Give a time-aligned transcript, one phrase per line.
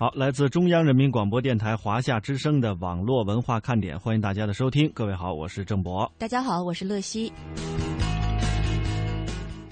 [0.00, 4.88] 好，来自中央人民广播电台华夏之声的网络文化看点，欢迎大家的收听。
[4.94, 6.08] 各位好，我是郑博。
[6.16, 7.32] 大家好，我是乐西。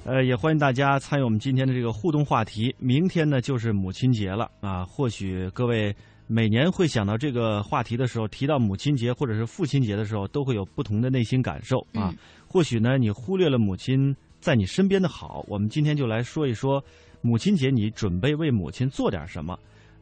[0.05, 2.75] 呃，也欢迎大家参与我们今天的这个互动话题。
[2.81, 5.95] 明天呢就是母亲节了啊，或许各位
[6.27, 12.13] 每年会想到这个话题的时候，提到母亲节或者是父亲节的时候，都会有不同的内心感受啊。
[12.49, 15.45] 或许呢，你忽略了母亲在你身边的好。
[15.47, 16.83] 我们今天就来说一说
[17.21, 19.57] 母亲节，你准备为母亲做点什么。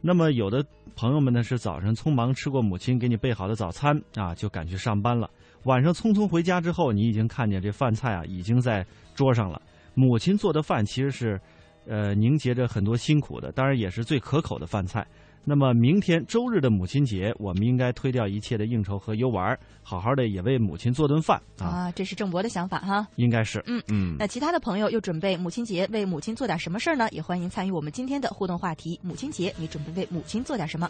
[0.07, 0.63] 那么，有的
[0.95, 5.27] 朋友们呢是早上匆忙吃过母亲给你备好的早餐啊，就赶去上班了。
[5.63, 9.59] 晚上匆匆回家之后，你已经看见这饭菜啊已经在桌上了。
[9.95, 11.41] 母亲做的饭其实是，
[11.87, 15.03] 呃，凝结着很多辛苦的，当然也是最可口的饭菜。
[15.47, 21.91] 那么明天周日的母亲节，我们应该推掉一切的应酬和游玩，好好的也为母亲做顿饭啊！
[21.91, 24.15] 这是郑博的想法哈，应该是嗯嗯。
[24.17, 27.07] 那其他的朋友又准备母亲节为母亲做点什么事儿呢？
[27.11, 30.89] 也欢迎参与我们今天的互动话题：母亲节你准备为母亲做点什么？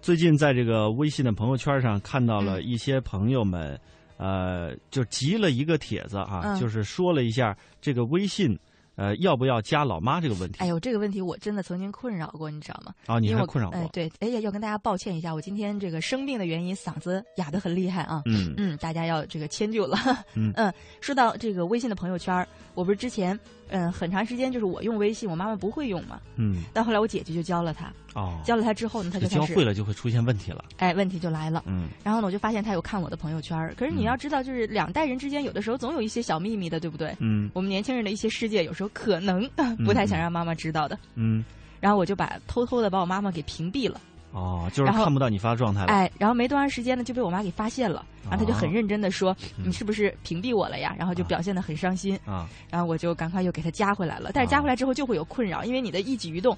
[0.00, 3.76] 最近在这个微信的朋友圈上看到了一些朋友们，
[4.16, 8.56] 呃，就集了一个帖子啊，就是说了一下这个微信。
[8.94, 10.58] 呃，要不要加老妈这个问题？
[10.60, 12.92] 哎呦，这个问题我真的曾经困扰过，你知道吗？
[13.06, 13.78] 啊，你还困扰过？
[13.78, 18.22] 哎，对，哎呀，要跟大家抱歉一下，我今天这个生病的原因，嗓子哑得很厉害啊。
[18.26, 19.98] 嗯嗯，大家要这个迁就了。
[20.34, 23.38] 嗯 嗯，说到这个微信的朋友圈，我不是之前。
[23.72, 26.20] 嗯，很长时间就是我用微信，我妈妈不会用嘛。
[26.36, 26.62] 嗯。
[26.72, 27.92] 但后来我姐姐就教了她。
[28.14, 28.38] 哦。
[28.44, 30.64] 教了她之后呢，她就教会了就会出现问题了。
[30.76, 31.62] 哎，问题就来了。
[31.66, 31.88] 嗯。
[32.04, 37.16] 然后呢，我就发现她有看我的朋友圈可是你要知道，就是两代人之间有的时候总有一些小秘密的，对不对？
[37.18, 37.50] 嗯。
[37.54, 39.48] 我们年轻人的一些世界，有时候可能
[39.84, 40.98] 不太想让妈妈知道的。
[41.14, 41.44] 嗯。
[41.80, 44.00] 然后我就把偷偷的把我妈妈给屏蔽了。
[44.32, 45.92] 哦，就是看不到你发状态了。
[45.92, 52.18] 哎，然后没多长时间呢，就被我妈给发现了，然后她就很认真的说：“你是不是屏蔽我了呀？”然后就表现的很伤心。
[52.24, 54.30] 啊，然后我就赶快又给她加回来了。
[54.32, 56.56] 但是加回来之后就会有困扰，因为你的一举一动，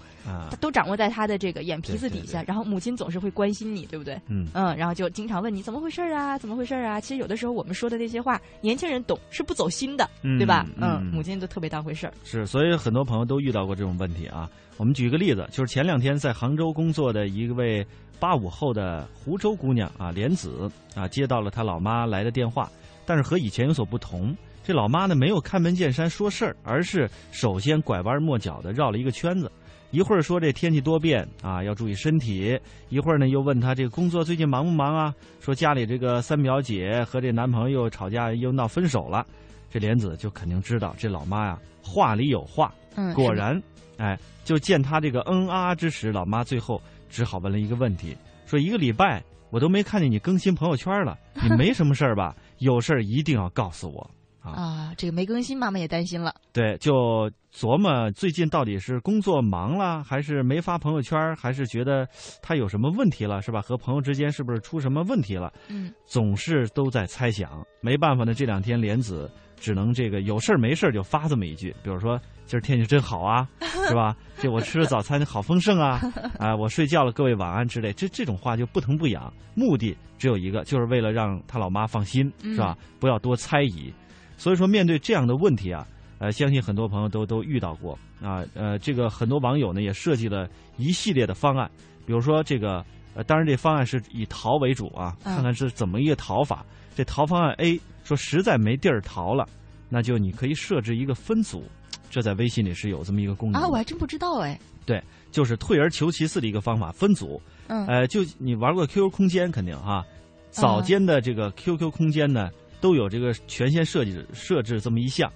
[0.60, 2.44] 都掌握在她的这个眼皮子底下。
[2.46, 4.14] 然后母亲总是会关心你，对不对？
[4.28, 6.38] 嗯嗯，然后就经常问你怎么回事啊？
[6.38, 7.00] 怎么回事啊？
[7.00, 10.64] 其实有的时候我们说的那些话，年轻人懂是不走心的，对吧？
[10.76, 12.12] 嗯，母亲就特别当回事儿。
[12.22, 14.48] 是，所以很多朋友都遇到过这种问题啊。
[14.76, 17.86] 我们举个例子，就是前两天在杭州工作的一位
[18.18, 22.68] 八五后的湖州姑娘啊，莲子啊，接到了她老妈来的电话，
[23.06, 29.50] 但是和以前有所不同，这老妈呢没有开门见山说事儿，而是首先拐弯抹角的绕了一个圈子，
[29.92, 32.58] 一会儿说这天气多变啊，要注意身体，
[32.88, 39.24] 一会儿呢又问她这个工作最近忙不忙啊，说家里这个三表姐和这男朋友吵架又闹分手了，
[39.70, 43.62] 这莲子就肯定知道这老妈呀话里有话，嗯，果然。
[43.96, 48.16] 哎，就见他这个嗯啊之时，老妈最后只好问了一个问题：
[48.46, 52.34] 说一个礼拜我都没看见你更新朋友圈了， 你没什么事儿吧？
[52.58, 54.10] 有事儿一定要告诉我
[54.40, 54.50] 啊！
[54.52, 56.34] 啊，这个没更新，妈妈也担心了。
[56.52, 62.06] 对，就琢磨最近到底是工作忙了，还是没发朋友圈，还是觉得
[62.42, 63.62] 他有什么问题了，是吧？
[63.62, 65.52] 和朋友之间是不是出什么问题了？
[65.68, 67.64] 嗯，总是都在猜想。
[67.80, 72.20] 没办法呢，这两天莲子只能这个有事儿没事儿就发这么一句，比如说。
[72.46, 73.48] 今儿天气真好啊，
[73.88, 74.14] 是吧？
[74.38, 76.00] 这我吃的早餐好丰盛啊！
[76.38, 77.92] 啊，我睡觉了，各位晚安之类。
[77.94, 82.76] 这这种话就不疼不痒，目的只有一个，就是为了让他老妈放心，是吧？
[83.00, 83.92] 不要多猜疑。
[84.36, 85.86] 所以说，面对这样的问题啊，
[86.18, 88.44] 呃，相信很多朋友都都遇到过啊。
[88.54, 91.70] 呃，这个很多网友呢也设计了一系列的方案，
[92.04, 92.84] 比如说这个，
[93.14, 96.64] 呃，当然这方案是以逃为主啊，看看是怎么一个逃法。
[96.94, 99.48] 这逃方案 A 说实在没地儿逃了，
[99.88, 101.64] 那就你可以设置一个分组。
[102.14, 104.56] 这在微信里是有这么一个功能啊，我还真不知道哎。
[104.86, 105.02] 对，
[105.32, 107.42] 就是退而求其次的一个方法，分组。
[107.66, 110.06] 嗯，呃，就你玩过 QQ 空间肯定哈，
[110.48, 115.28] 早间的这个 QQ 空间呢都有这个权限设计设置这么一项。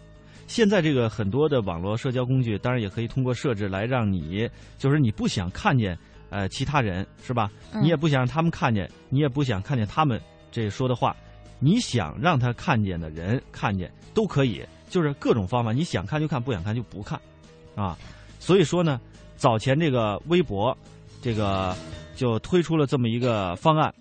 [0.47, 5.99] 现在这个很多的网络社交工具，当然也可以通过设置来让你，就是你不想看见
[6.31, 7.51] 呃其他人是吧？
[7.83, 10.21] 你也不想让他们看见，你也不想看见他们
[10.53, 11.17] 这说的话，
[11.59, 14.63] 你想让他看见的人看见都可以。
[14.89, 17.21] 就是各种方法，你想看就看，不想看就不看，
[17.75, 17.97] 啊，
[18.39, 19.01] 所以说呢，
[19.37, 20.77] 早前这个微博，
[21.23, 21.77] 这个
[22.15, 23.95] 就推出了这么一个方案，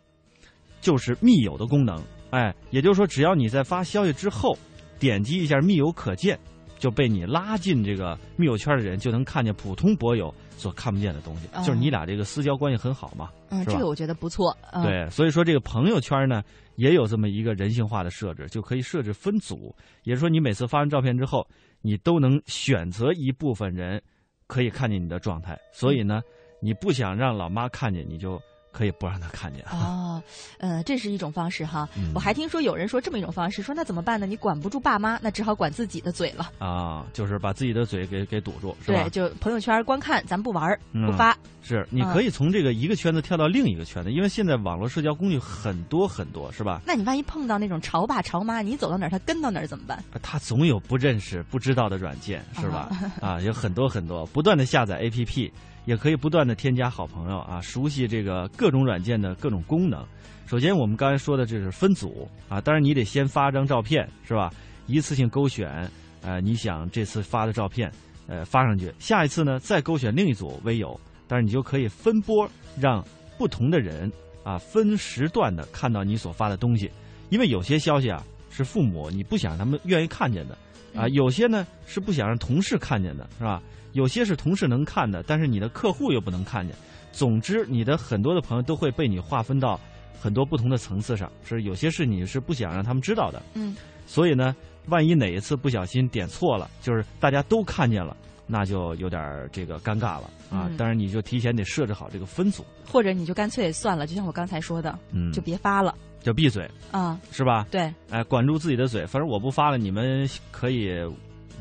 [0.82, 2.02] 就是密友的功能，
[2.32, 4.58] 哎，也就是说，只要你在发消息之后，
[5.00, 6.40] 点击一下密友可见，
[6.80, 16.44] 就被你拉进这个密友圈的人就能看见普通博友所看不见的东西，就是你俩这个私交关系很好嘛，嗯，这个我觉得不错，对，所以说这个朋友圈呢。
[16.78, 21.44] 也有这么一个人性化的设置，就可以设置分组，也就是说，你每次发完照片之后，
[21.82, 24.00] 你都能选择一部分人
[24.46, 25.60] 可以看见你的状态。
[25.74, 26.22] 所以呢，
[26.62, 28.40] 你不想让老妈看见，你就
[28.72, 29.64] 可以不让他看见。
[29.72, 30.22] 哦，
[30.60, 31.88] 呃，这是一种方式哈。
[32.14, 34.26] 我还听说有人说这么一种方式，说那怎么办呢？
[34.26, 36.52] 你管不住爸妈，那只好管自己的嘴了。
[36.60, 39.04] 啊，就是把自己的嘴给给堵住，是吧？
[39.04, 41.38] 对，就朋友圈观看，咱不玩不发。
[41.62, 46.82] 是，你可以从这个一个圈子跳到另一个圈子，因为现在网络社交工具很多很多，是吧？
[46.86, 50.02] 那你万一碰到那种潮爸潮妈，你走到哪儿他跟到哪儿怎么办？
[50.24, 52.90] 他总有不认识、不知道的软件，是吧？
[53.22, 55.52] 啊，有很多很多，不断的下载 APP，
[55.88, 60.06] 也可以不断的添加好朋友啊，熟悉这个各种软件的各种功能。
[60.46, 64.52] 首先，我们刚才说的这是分组啊，当然你得先发张照片，是吧？
[64.86, 65.90] 一次性勾选，
[66.22, 67.90] 呃，你想这次发的照片，
[68.28, 71.00] 呃，发上去，下一次呢再勾选另一组为友。
[71.26, 73.02] 但是你就可以分波，让
[73.38, 74.12] 不同的人
[74.44, 76.92] 啊分时段的看到你所发的东西，
[77.30, 80.58] 因为有些消息啊是父母你不想他们愿意看见的
[80.98, 83.62] 啊，有些呢是不想让同事看见的，是吧？
[83.94, 86.76] 有些是同事能看的，但是你的客户又不能看见。
[87.12, 89.80] 总之，你的很多的朋友都会被你划分到
[90.22, 93.42] 很多不同的层次上，是有些事你是不想让他们知道的。
[93.54, 94.56] 嗯，所以呢，
[94.88, 98.16] 万一哪一次不小心点错了，就是大家都看见了。
[98.50, 100.72] 那就有点这个尴尬了啊！
[100.78, 107.66] 当然，你就提前得设置好这个分组，或者你就干脆算了，就像我刚才说的，嗯，就别发了，就闭嘴啊，是吧？
[107.72, 110.94] 对，哎，管住自己的嘴，反正我不发了，你们可以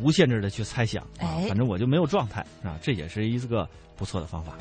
[0.01, 4.55] 无限制的去猜想啊，反正我就没有状态啊，这也是一个不错的方法。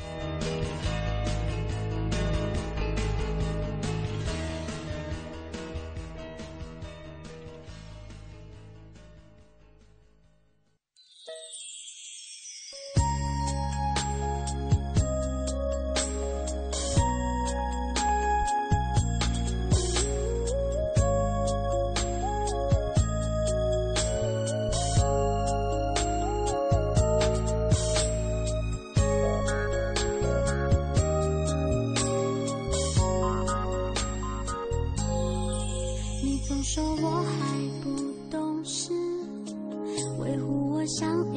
[40.86, 41.35] 想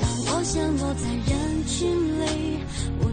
[0.00, 2.24] 当我陷落在人群里，
[3.00, 3.04] 我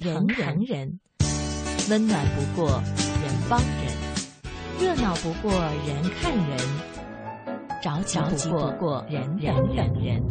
[0.00, 0.98] 人疼人，
[1.90, 2.82] 温暖不过
[3.22, 3.92] 人帮人，
[4.80, 5.52] 热闹不过
[5.86, 6.58] 人看人，
[7.82, 10.22] 着急不过人人人人。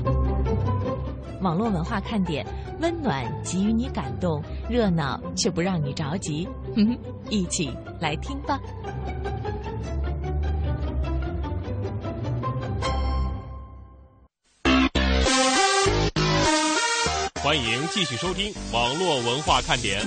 [1.42, 2.46] 网络文化看点，
[2.82, 6.48] 温暖给予你感动，热闹却不让你着急。
[7.30, 8.60] 一起来听吧。
[17.54, 20.02] 欢迎继续收听网络文化看点。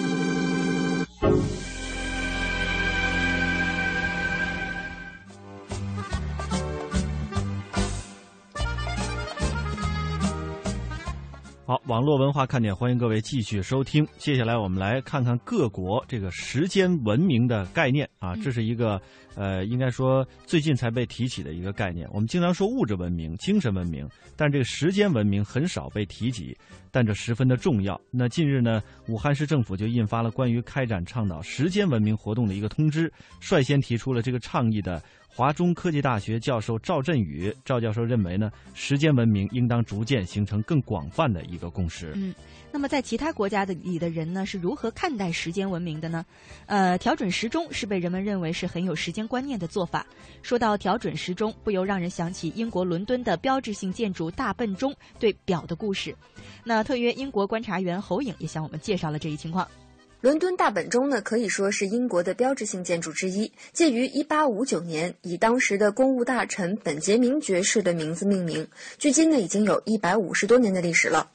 [11.97, 14.07] 网络文化看点，欢迎各位继续收听。
[14.19, 19.01] 接下来我们来看看各国这个时间文明的概念啊，这是一个
[19.35, 22.07] 呃，应该说最近才被提起的一个概念。
[22.13, 26.55] 我们经常说物质文明、精神文明，但这个时间文明很少被提及。
[26.93, 27.99] 但这十分的重要。
[28.11, 35.03] 那近日呢，武汉市政府就印发了关于开展倡导时间文明活动的一个通知，率先提出了这个倡议的
[35.37, 42.13] 华中科技大学教授赵振宇赵教授认为呢，时间文明应当逐渐形成更广泛的一个共识。
[42.15, 42.35] 嗯，
[42.73, 46.25] 那么在其他国家的里的人呢，是如何看待时间文明的呢？
[46.65, 50.07] 呃，调准时钟是被人们认为是很有时间观念的做法。
[50.41, 56.17] 说到调准时钟，不由让人想起英国伦敦的标志性建筑大笨钟对表的故事。
[56.65, 59.69] 那特约英国观察员侯颖也向我们介绍了这一情况。
[60.23, 68.67] 伦敦大本钟呢，可以说是英国的标志性建筑之一，建于1859年，以当时的公务大臣本杰明爵士的名字命名，
[68.99, 71.31] 距今呢已经有一百五十多年的历史了。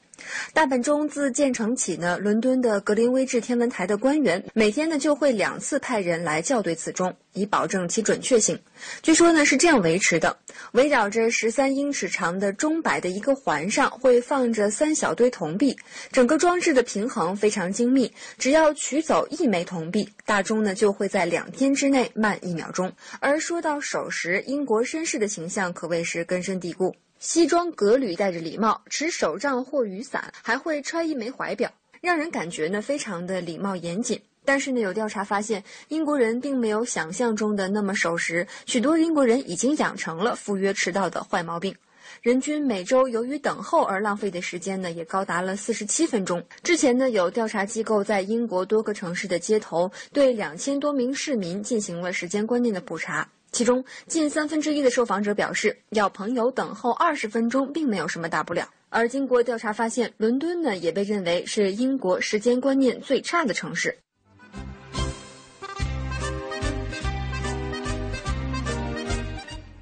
[0.54, 8.60] 大本钟自建成起呢，伦敦的格林威治天文台的官员每天呢就会两次派人来校对此钟，以保证其准确性。
[9.02, 10.36] 据说呢是这样维持的：
[10.74, 15.76] 围绕着十三英尺长的钟摆的一个环上会放着三小堆铜币，
[16.12, 18.12] 整个装置的平衡非常精密。
[18.38, 22.92] 只要取走一枚铜币，大钟呢就会在两天之内慢一秒钟。
[23.20, 26.96] 而说到守时，英国绅士的形象可谓是根深蒂固。
[27.22, 34.20] 西装革履，戴着礼帽，持手杖或雨伞，还会揣一枚怀表，让人感觉呢非常的礼貌严谨。
[34.44, 41.76] 但是呢，有调查发现，英国人并没有想象中的那么守时，许多英国人已经养成了赴约迟到的坏毛病。
[42.24, 46.44] 人均每周由于等候而浪费的时间呢，也高达了四十七分钟。
[46.64, 53.30] 之前呢，有调查机构在英国多个城市的街头，对两千多名市民进行了时间观念的普查。
[53.52, 58.66] 其中近三分之一的受访者表示，要朋友等候二十分钟并没有什么大不了。
[58.88, 63.98] 而经过调查发现，伦敦呢也被认为是英国时间观念最差的城市。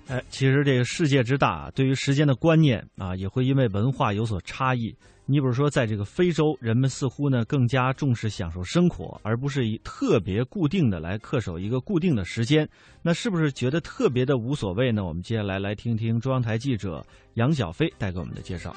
[0.07, 4.95] 哎，其实这个世界之大，对于时间的观念啊，也会因为文化有所差异。
[5.31, 12.67] 你比如说，在这个非洲，人们似乎呢更加重视享受生活，而不是以特别固定的来恪守一个固定的时间。
[13.03, 15.05] 那是不是觉得特别的无所谓呢？
[15.05, 17.05] 我们接下来来听听中央台记者
[17.35, 18.75] 杨小飞带给我们的介绍。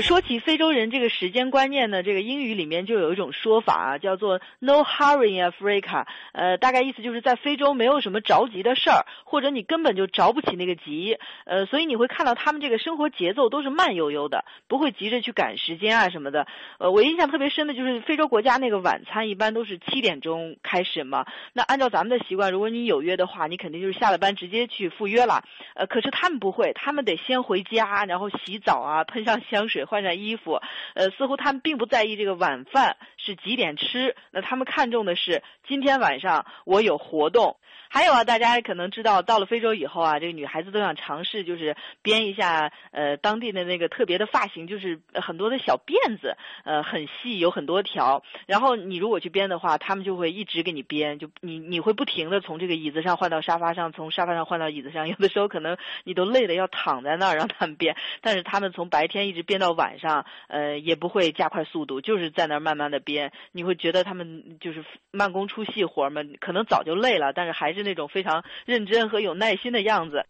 [0.00, 6.06] 说起非洲人这个时间观念呢，这个英语里面就有一种说法啊，叫做 “No hurry in Africa”。
[6.32, 11.18] 呃，大概意思就是在非洲没有什么着急的事儿，或者你根本就着不起那个急。
[11.44, 16.48] 呃，所以你会看到他们这个生活节奏都是慢悠悠的，不会急着去赶时间啊什么的。
[16.78, 21.24] 呃，我印象特别深的就是非洲国家那个晚餐一般都是七点钟开始嘛。
[21.52, 25.44] 那按照咱们的习惯，如果你有约的话，你肯定就是下了班直接去赴约了。
[25.76, 29.83] 呃，可是他们不会，他们得先回家，然后洗澡啊，喷上香水。
[29.86, 30.60] 换上衣服，
[30.94, 37.56] 呃，似乎他们并不在意这个晚饭是几点吃，那他们看重的是今天晚上我有活动。
[37.88, 48.24] 还有啊，大家可能知道，到了非洲以后啊，这个女孩子都想尝试，就是编一下呃当地的那个特别的发型，就是很多的小辫子，呃，很细，有很多条。
[48.46, 57.96] 然后你如果去编的话，他们就会一直给你编，就你你会不停的从这个椅子上换到沙发上，从沙发上换到椅子上，有的时候可能你都累的要躺在那儿让他们编。
[58.22, 63.30] 但是他们从白天一直编到晚上，呃，也不会加快速度，就是在那儿慢慢的编。
[63.52, 67.84] 你会觉得他们就是慢工出细活嘛，可能早就累了，但是还是。
[67.84, 70.24] 那种非常认真和有耐心的样子。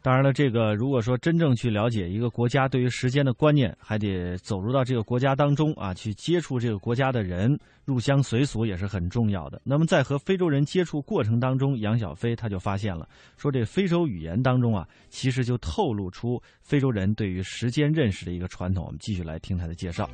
[0.00, 9.60] 当然了，这个如果说真正去了解一个国家对于时间的观念，还得走入到这个国家当中啊，去接触这个国家的人，入乡随俗也是很重要的。
[9.64, 18.82] 那么在和非洲人接触过程当中，杨小飞他就发现了，说这非洲语言当中啊，其实就透露出非洲人对于时间认识的一个传统。
[18.86, 20.08] 我们继续来听他的介绍。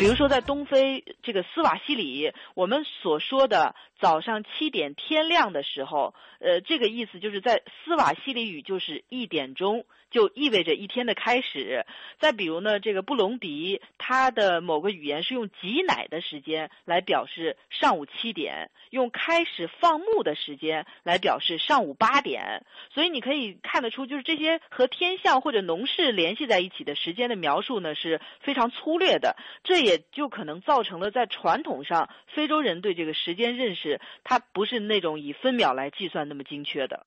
[0.00, 9.84] 比如说在东非这个斯瓦西里，我们所说的早上七点天亮的时候，呃，这个意思就是在斯瓦西里语就是一点钟。
[10.10, 11.86] 就意味着一天的开始。
[12.18, 22.64] 再比如呢，这个布隆迪，它的某个语言是用挤奶的时间来表示上午七点，用开始放牧的时间来表示上午八点。
[22.92, 29.36] 所以你可以看得出，就是这些和天象或者农事联系在一起的时间的描述呢，是非常粗略的。
[29.64, 37.06] 这也就可能造成了在传统上，非洲人对这个时间认识，它不是那种以分秒来计算那么精确的。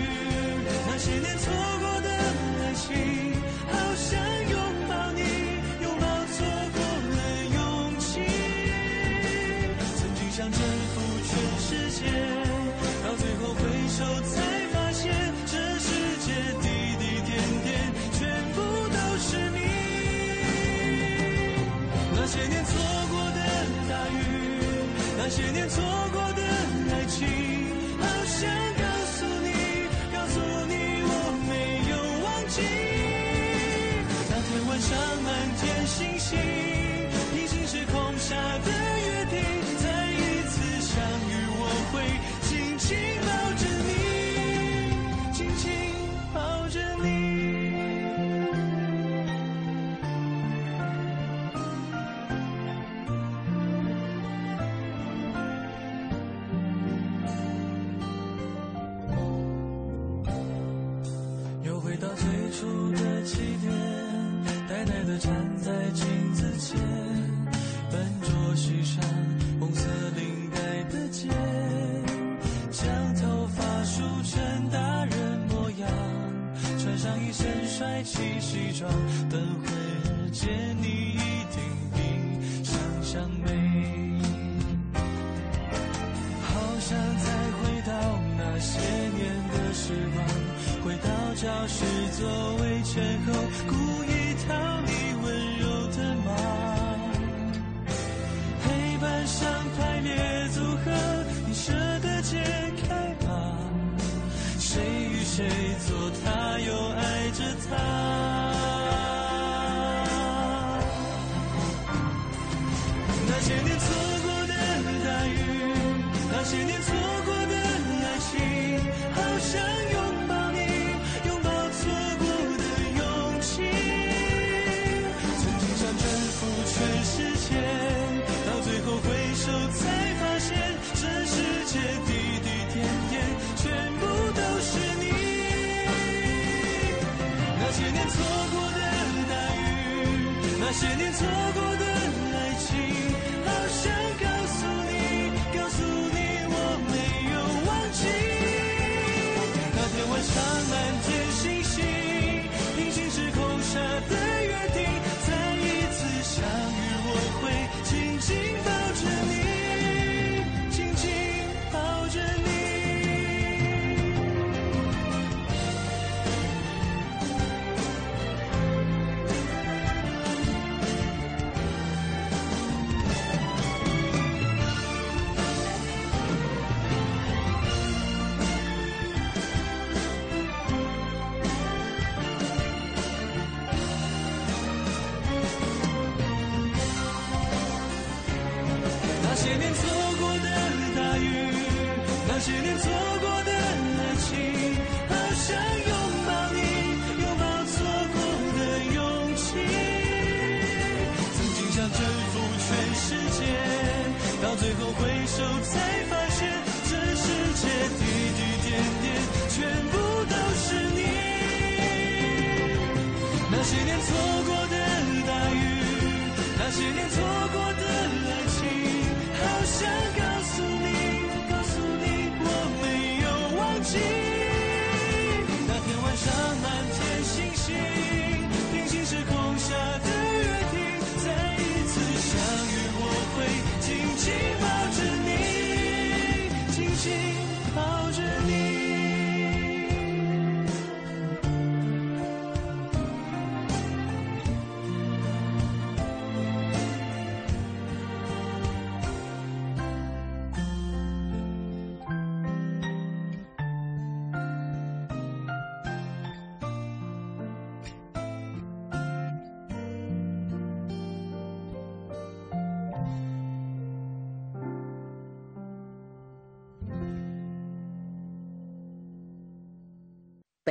[213.61, 214.30] 那些年错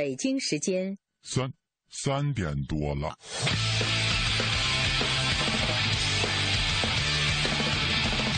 [0.01, 1.53] 北京时间三
[1.91, 3.15] 三点多了。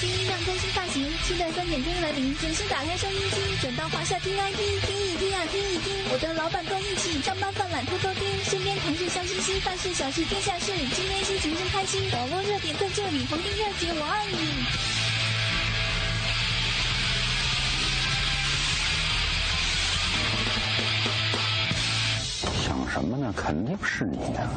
[0.01, 2.35] 新音量更新发型，期待三点钟来临。
[2.35, 6.03] 准时打开收音机，转到华夏 TID，听一听啊，听一听。
[6.11, 10.73] 我的老板够义气，上班犯懒偷偷听，身边同事笑嘻嘻，办事小事天下事。
[10.75, 14.92] 今天心情真开心，网络热点在这里，逢听热姐我爱你。
[22.93, 23.33] 什么呢？
[23.35, 24.47] 肯定是你呀、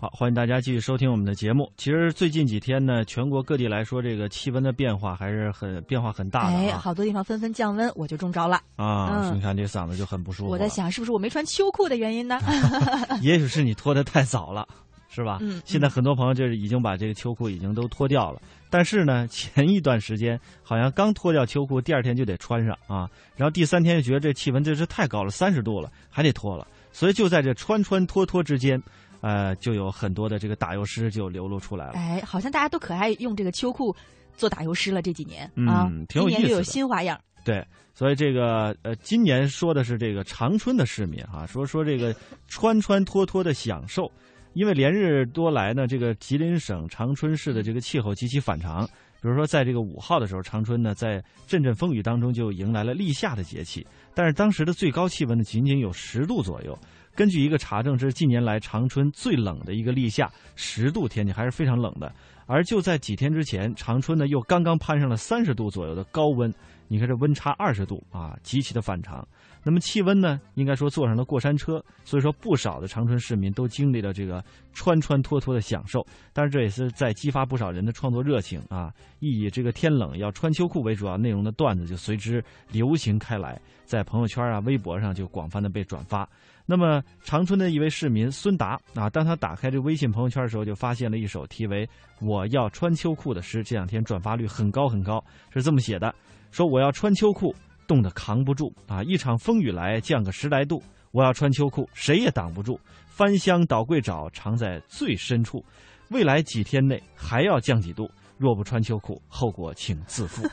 [0.00, 1.70] 好，欢迎大家继续收听我们的节目。
[1.76, 6.80] 其实最近几天呢，全国各地来说，这个气温的变化还是很变化很大的哎，啊。
[6.82, 8.60] 好多地方纷纷降温，我就中招了。
[8.74, 10.50] 啊，嗯你看这嗓子就很不舒服。
[10.50, 12.40] 我在，想，是不是我没穿秋裤的原因呢？
[13.22, 14.66] 也许是你脱的太早了，
[15.10, 15.38] 是吧？
[15.42, 28.82] 嗯现在很多朋友就是已经把这个秋裤已经都脱掉了，但是呢，前一段时间好像刚脱掉秋裤，第二天就得穿上啊，然后第三天就觉得这气温真是太高了，三十度了，还得脱了，所以就在这穿穿脱脱之间。
[29.22, 31.92] 呃，就有很多的这个打油诗就流露出来了。
[31.92, 33.94] 哎，好像大家都可爱用这个秋裤
[34.34, 37.20] 做打油诗了，这几年、嗯啊，挺有意思有新花样。
[37.44, 42.16] 对，所以这个呃，今年说的是这个长春的市民哈、说说这个
[42.48, 44.10] 穿穿脱脱的享受，
[44.52, 48.88] 因为连日多来呢，这个吉林省长春市的这个气候极其反常。
[49.22, 56.76] 比如说，在这个五号的时候，长春呢在阵阵风雨当中就迎来了立夏的节气，但是当时的最高气温呢仅仅有十度左右。
[57.14, 62.10] 根据一个查证，这是近年来长春最冷的一个立夏，十度天气还是非常冷的。
[62.46, 66.50] 而就在几天之前，长春呢又刚刚攀上了三十度左右的高温，
[66.88, 69.26] 你看这温差二十度啊，极其的反常。
[69.62, 74.42] 那么气温呢，应该说坐上了过山车，所以说不少的长春市民都经历了这个
[74.72, 76.04] 穿穿脱脱的享受。
[76.32, 78.92] 当然，这也是在激发不少人的创作热情啊。
[79.18, 86.28] 以这个天冷要穿秋裤为主要内容的段子就随之流行开来，在朋友圈啊、微博上就广泛的被转发。
[86.64, 91.88] 那么，长春的一位市民孙达啊，当他打开这微信朋友圈的时候，就发现了一首题为
[92.22, 96.14] “我要穿秋裤”的诗，这两天转发率很高很高，是这么写的：
[96.52, 97.52] 说我要穿秋裤，
[97.90, 99.02] 冻得扛不住啊！
[99.02, 102.78] 一场风雨来，降个十来度，我要穿秋裤，谁也挡不住。
[103.08, 105.64] 翻箱倒柜找，藏在最深处。
[106.10, 110.48] 未来几天内还要降几度，若不穿秋裤，后果请自负。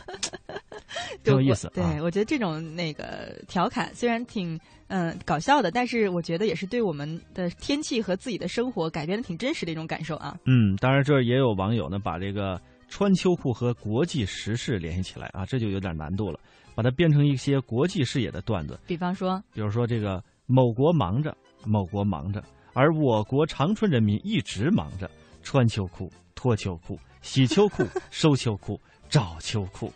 [1.24, 10.36] 挺有意思对，啊我觉得这种那个调侃虽然挺嗯、搞笑的，但是我觉得也是对我们的天气和自己的生活改变的挺真实的一种感受啊。
[10.46, 16.40] 嗯，当然这也有网友呢，把这个穿秋裤和国际时事联系起来啊，这就有点难度了，
[16.78, 18.80] 把它变成一些国际视野的段子。
[18.86, 21.36] 比方说，比如说这个某国忙着，
[21.66, 25.10] 某国忙着，而我国长春人民一直忙着
[25.42, 29.92] 穿秋裤、脱秋裤、洗秋裤、 收秋裤、找秋裤，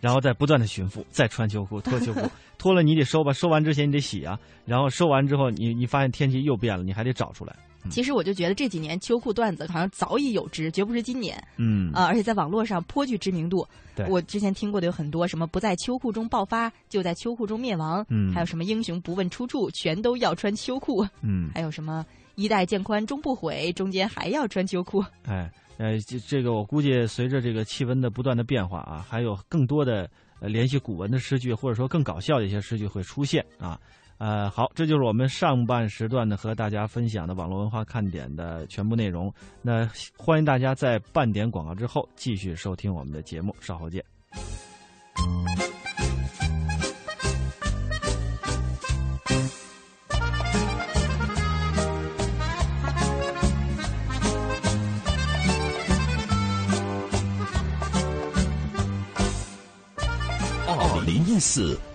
[0.00, 7.54] 然后再不断的寻复，再穿秋裤、脱秋裤， 脱了你得收吧，收完之前你得洗啊，然后收完之后你你发现天气又变了，你还得找出来。
[7.90, 11.42] 其实我就觉得这几年秋裤段子好像早已有之，绝不是今年。
[11.56, 13.66] 嗯啊、而且在网络上颇具知名度。
[13.94, 25.04] 对我之前听过的有很多，什么不在秋裤中爆发，就在秋裤中灭亡，嗯还有什么英雄不问出处，全都要穿秋裤，嗯， 还有什么衣带渐宽终不悔，中间还要穿秋裤。
[25.26, 33.78] 哎，呃，这这个我估计随着这个气温的不断的变化啊，还有更多的呃联系古文的诗句，或者说更搞笑的一些诗句会出现啊。
[34.18, 39.32] 呃，好，这就是我们上半时段呢和大家分享的网络文化看点的全部内容。
[39.60, 44.04] 那欢迎大家在半点广告之后继续收听我们的节目，稍后见。
[60.66, 61.78] 二零一四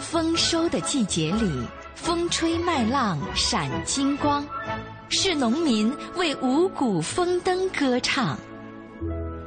[0.00, 1.50] 丰收的季节里，
[1.94, 4.46] 风吹麦浪闪金光，
[5.08, 8.38] 是农民为五谷丰登歌唱。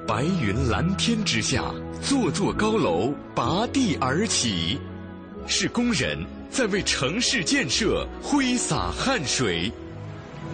[0.07, 1.63] 白云蓝天之下，
[2.01, 4.79] 座座高楼拔地而起，
[5.47, 6.17] 是工人
[6.49, 9.71] 在为城市建设挥洒汗水。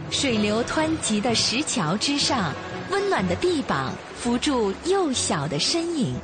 [0.10, 2.54] 水流湍急的石桥之上，
[2.90, 6.16] 温暖的臂膀扶住幼小的身影。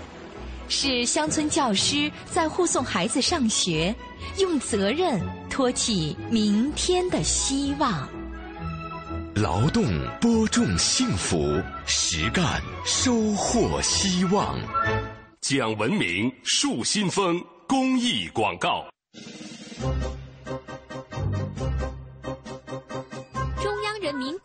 [0.69, 3.95] 是乡村教师在护送孩子上学，
[4.37, 8.07] 用责任托起明天的希望。
[9.35, 9.83] 劳动
[10.19, 14.59] 播种幸福，实干收获希望。
[15.41, 18.85] 讲文明树新风公益广告。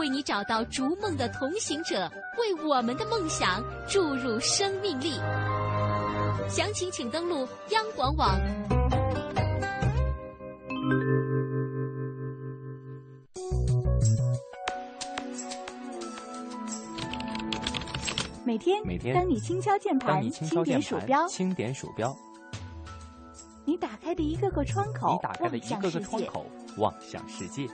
[0.00, 5.12] 为你找到逐梦的同行者，为我们的梦想注入生命力。
[6.48, 8.40] 详情请登录央广网。
[18.42, 22.16] 每天，每天，当你轻敲键盘，轻点鼠标，轻点鼠标，
[23.66, 26.46] 你打开的一个个窗口，你打开的一个个窗口，
[26.78, 27.68] 望向世界。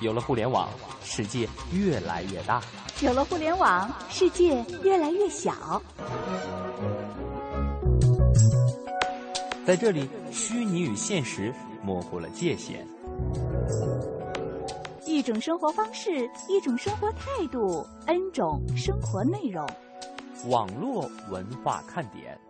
[0.00, 0.68] 有了互联网，
[1.04, 2.58] 世界越来越大；
[3.04, 5.80] 有了互联网，世界越来越小。
[9.66, 12.86] 在这里，虚拟与现实模糊了界限。
[15.04, 19.68] 一种生活方式，一种生活态度，N 种生活内容。
[20.48, 22.40] 网络文化看点。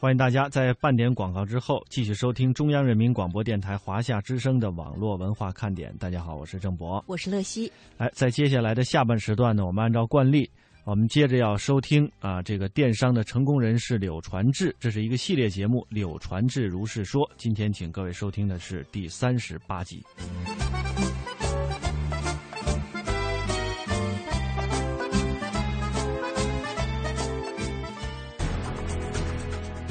[0.00, 5.92] 欢迎大家在半点广告之后继续收听中央人民广播电台华夏之声的网络文化看点。
[5.98, 7.72] 大家好，我是郑博，我是乐西。
[7.96, 10.48] 哎，在接下来的下半时段呢，我们按照惯例，
[10.84, 17.28] 我们接着要收听啊，这个电商的成功人士柳传志，这是一个系列节目《柳传志如是说》。
[17.36, 20.00] 今天请各位收听的是第三十八集。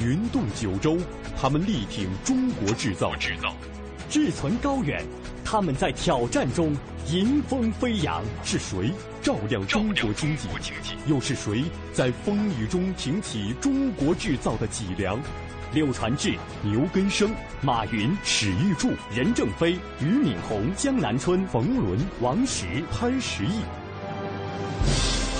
[0.08, 0.96] 云动九州，
[1.38, 3.14] 他们力挺中国制造。
[3.16, 3.54] 制造
[4.08, 5.04] 志存高远，
[5.44, 6.74] 他们在挑战中
[7.08, 8.24] 迎风飞扬。
[8.42, 8.90] 是谁
[9.20, 10.48] 照亮中国经济？
[11.06, 15.20] 又是谁在风雨中挺起中国制造的脊梁？
[15.74, 23.60] 柳传志、牛根生、马云、史玉柱、任正非、俞敏洪、江南春、冯仑、王石、潘石屹。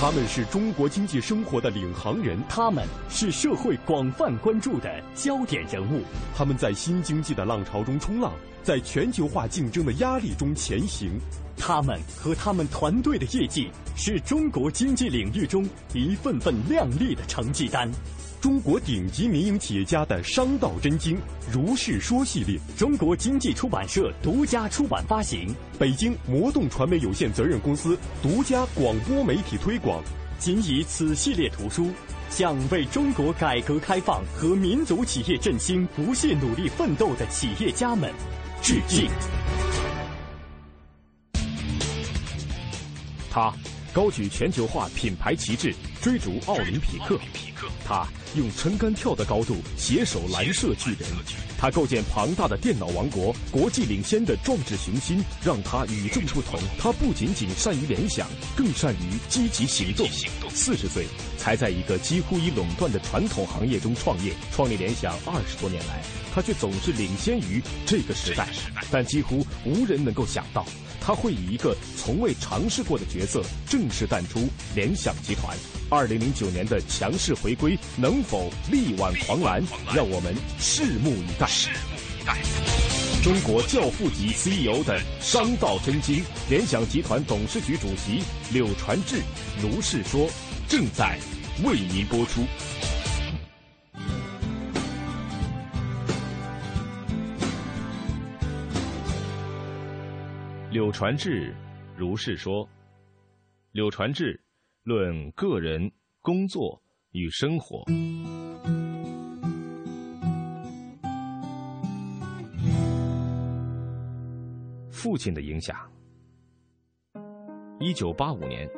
[0.01, 6.03] 他们是中国经济生活的领航人，他们是社会广泛关注的焦点人物。
[6.37, 8.33] 他们在新经济的浪潮中冲浪，
[8.63, 11.11] 在全球化竞争的压力中前行。
[11.57, 17.91] 他们和他们团队的业绩，是中国经济领域中一份份亮丽的成绩单。
[18.41, 21.17] 中国顶级民营企业家的商道真经
[21.51, 30.01] 《如是说》系列，中国经济出版社独家出版发行，北京魔动传媒有限责任公司独家广播媒体推广。
[30.39, 31.91] 仅以此系列图书，
[32.31, 38.09] 向为中国改革开放和民族企业振兴不懈努力奋斗的企业家们
[38.63, 39.11] 致敬。
[43.29, 43.53] 他
[43.93, 47.19] 高举全球化品牌旗帜，追逐奥林匹克。
[47.85, 51.09] 他用撑杆跳的高度携手蓝色巨人，
[51.59, 56.61] 他构建庞大的电脑王国，国际领先的壮志雄心让他与众不同。
[56.79, 60.07] 他不仅仅善于联想，更善于积极行动。
[60.55, 66.03] 四十岁才在一个几乎已垄断的传统行业中创业，创立联想二十多年来，
[66.35, 68.47] 他却总是领先于这个时代。
[68.91, 70.65] 但几乎无人能够想到，
[71.09, 75.57] 他会以一个从未尝试过的角色正式淡出联想集团。
[75.89, 79.65] 二零零九年的强势回归能否力挽狂澜？
[79.95, 81.47] 让我们拭目以待。
[81.47, 82.37] 拭目以待。
[83.25, 89.23] 中国教父级 CEO 的商道真经，联想集团董事局主席柳传志
[89.63, 90.29] 如是说，
[90.69, 91.19] 正在
[91.65, 92.43] 为您播出。
[100.79, 101.53] 柳传志
[101.97, 102.65] 如是说，
[103.73, 104.41] 柳传志。
[104.85, 105.91] 论个人
[106.23, 107.85] 工作与生活。
[114.89, 115.77] 父亲的影响。
[117.81, 118.71] 一九八五年，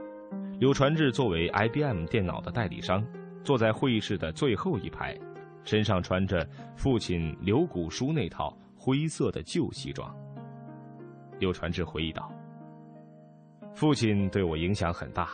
[0.58, 3.06] 柳传志作为 IBM 电脑的代理商，
[3.44, 5.14] 坐在会议室的最后一排，
[5.64, 10.10] 身上穿着父亲刘古书那套灰色的旧西装。
[11.40, 12.30] 柳传志回忆道
[13.74, 15.28] ：“父亲对我影响很大。”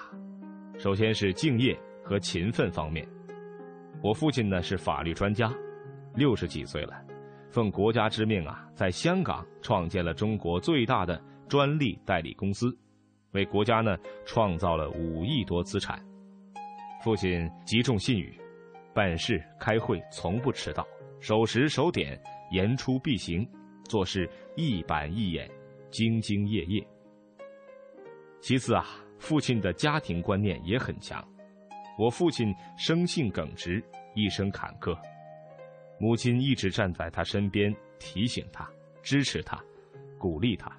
[0.78, 3.06] 首先是敬业和勤奋方面，
[4.02, 5.52] 我父亲呢是法律专家，
[6.14, 6.94] 六十几岁了，
[7.50, 12.76] 奉国家之命啊，在香港创建了中国最大的专利代理公司，
[13.32, 15.98] 为国家呢创造了五亿多资产。
[17.02, 18.38] 父亲极重信誉，
[18.94, 20.86] 办事开会从不迟到，
[21.20, 23.48] 守时守点，言出必行，
[23.84, 25.50] 做事一板一眼，
[25.96, 26.86] 兢兢业业。
[28.40, 28.84] 其次啊。
[29.18, 31.26] 父亲的家庭观念也很强，
[31.98, 33.82] 我父亲生性耿直，
[34.14, 34.94] 一生坎坷，
[35.98, 38.70] 母亲一直站在他身边，提醒他，
[39.02, 39.58] 支持他，
[40.18, 40.70] 鼓励他。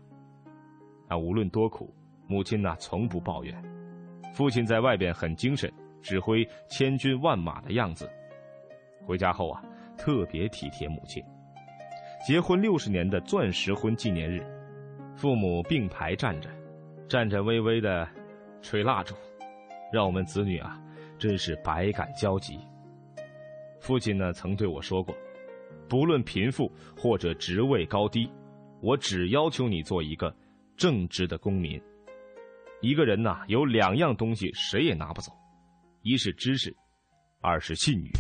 [1.08, 1.92] 啊，无论多苦，
[2.28, 3.60] 母亲呐从不抱怨。
[4.36, 8.08] 父亲在外边很精神，指挥千军万马的样子，
[9.04, 9.64] 回家后啊
[9.98, 11.24] 特别体贴母亲。
[12.26, 14.46] 结婚六十年的钻石婚纪念日，
[15.18, 16.50] 父母并排站着，
[17.10, 18.08] 颤颤巍巍的。
[18.60, 19.16] 吹蜡烛，
[19.94, 20.82] 让我们子女啊，
[21.18, 22.60] 真是百感交集。
[23.80, 25.16] 父亲呢曾对我说过，
[25.88, 28.30] 不论贫富或者职位高低，
[28.82, 30.36] 我只要求你做一个
[30.76, 31.82] 正直的公民。
[32.82, 35.32] 一个人呐，有两样东西谁也拿不走，
[36.02, 36.76] 一是知识，
[37.40, 38.12] 二是信誉。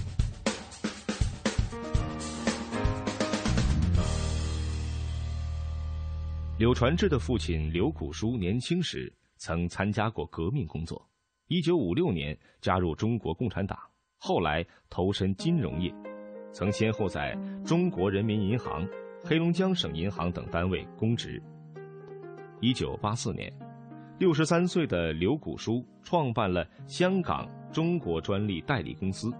[6.58, 9.14] 柳传志的父亲刘古书年轻时。
[9.40, 11.08] 曾参加过革命工作，
[11.46, 13.78] 一九五六年加入中国共产党，
[14.18, 15.94] 后来投身金融业，
[16.52, 18.84] 曾先后在中国人民银行、
[19.24, 21.40] 黑龙江省银行等单位公职。
[22.62, 23.54] 一九八四年，
[24.18, 29.32] 六十三岁的刘古书创办了香港中国专利代理公司，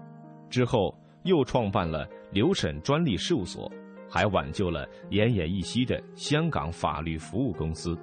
[0.48, 3.68] 之后又创办了留审专利事务所，
[4.08, 7.96] 还挽救了奄奄一息的香港法律服务公司。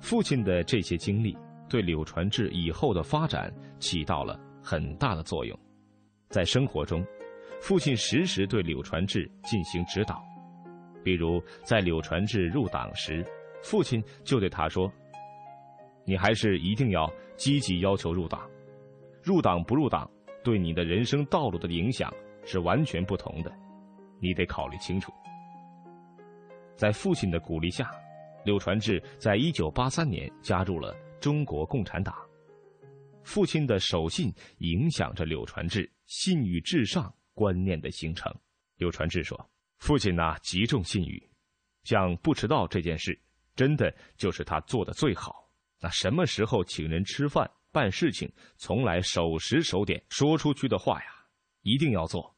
[0.00, 1.36] 父亲的这些经历
[1.68, 5.58] 对柳传志以后的发展起到了很大的作用。
[6.28, 7.04] 在生活中，
[7.60, 10.22] 父亲时时对柳传志进行指导。
[11.02, 13.24] 比如，在柳传志入党时，
[13.62, 14.90] 父亲就对他说
[16.04, 18.40] ：“你还是一定要积极要求入党。
[19.22, 20.10] 入党不入党，
[20.42, 22.12] 对你的人生道路的影响
[22.44, 23.52] 是完全不同的，
[24.20, 25.12] 你得考虑清楚。”
[26.76, 27.90] 在父亲的鼓励下。
[28.42, 32.16] 柳传志在一九八三年加入了中国共产党。
[33.22, 38.34] 父亲的守信影响着柳传志信誉至上观念的形成。
[38.78, 39.38] 柳传志说
[39.76, 41.22] ：“父亲呐，极重信誉，
[41.84, 43.20] 像不迟到这件事，
[43.54, 45.46] 真的就是他做的最好。
[45.78, 51.08] 那什么时候请人吃饭、办事情，从来守时守点，说出去的话呀，
[51.60, 52.34] 一定要做。”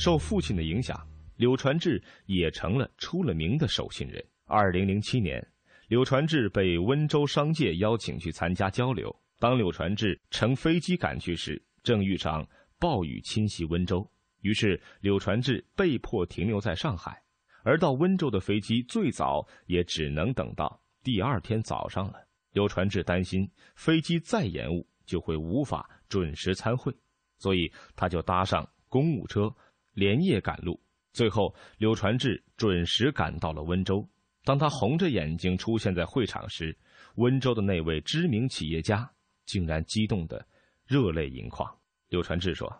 [0.00, 0.98] 受父亲的影响，
[1.36, 4.24] 柳传志也成了出了名的守信人。
[4.46, 5.46] 二零零七年，
[5.88, 9.14] 柳传志被温州商界邀请去参加交流。
[9.38, 12.48] 当柳传志乘飞机赶去时，正遇上
[12.78, 17.22] 暴雨侵袭温州，于是柳传志被迫停留在上海。
[17.62, 22.14] 而到温州的飞机最早也只能等到第二天早上了。
[22.52, 26.90] 柳传志担心飞机再延误就会无法准时参会，
[27.36, 29.54] 所以他就搭上公务车。
[29.92, 30.80] 连夜赶路，
[31.12, 34.08] 最后柳传志准时赶到了温州。
[34.44, 36.76] 当他红着眼睛出现在会场时，
[37.16, 39.10] 温州的那位知名企业家
[39.44, 40.44] 竟然激动得
[40.86, 41.68] 热泪盈眶。
[42.08, 42.72] 柳传志说：“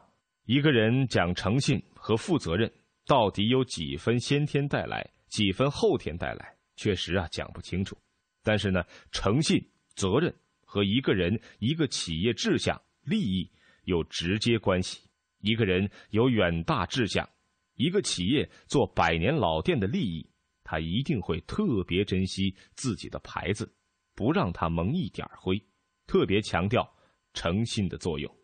[0.47, 2.73] 一个人讲诚信和负责任，
[3.07, 7.97] 到底有几分先天带来，几分后天带来，确实啊讲不清楚。
[8.43, 8.83] 但是呢，
[9.13, 9.63] 诚信、
[9.95, 10.35] 责任
[10.65, 13.51] 和一个人、一个企业志向、利益
[13.85, 15.03] 有直接关系。”
[15.41, 17.29] 一个人有远大志向，
[17.75, 20.29] 一个企业做百年老店的利益，
[20.63, 23.71] 他一定会特别珍惜自己的牌子，
[24.15, 25.59] 不让它蒙一点灰，
[26.07, 26.89] 特别强调
[27.33, 28.35] 诚信的作用。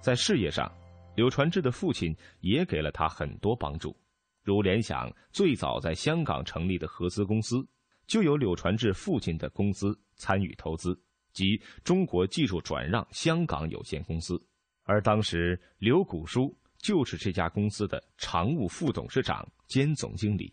[0.00, 0.72] 在事业上，
[1.14, 3.96] 柳传志的父亲也给了他很多帮助，
[4.42, 7.66] 如联想最早在香港成立的合资公司。
[8.06, 10.98] 就有柳传志父亲的公司参与投资，
[11.32, 14.40] 即中国技术转让香港有限公司，
[14.84, 20.52] 而当时刘古书就是这家公司的常务副董事长兼总经理，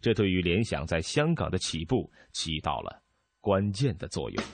[0.00, 3.02] 这对于联想在香港的起步起到了
[3.40, 4.44] 关键的作用。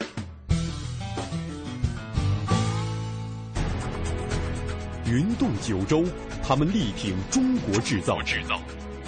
[5.06, 6.04] 云动九州，
[6.42, 8.60] 他们力挺中国制造，制造，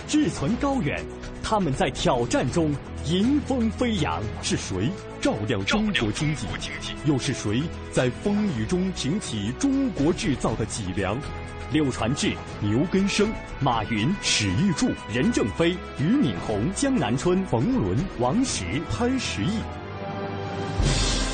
[0.07, 1.05] 志存高远。
[1.43, 2.75] 他们在挑战中
[3.07, 4.91] 迎风飞扬，是谁
[5.21, 6.47] 照亮中国经济？
[7.05, 11.17] 又是谁在风雨中挺起中国制造的脊梁？
[11.73, 13.29] 柳传志、牛根生、
[13.61, 19.61] 马云、史玉柱、任正非、俞敏洪、江南春、冯仑、王石、潘石屹。